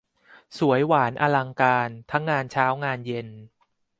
[0.57, 3.27] สวยหวานอลังการ ทั้งงานเช้างานเย็น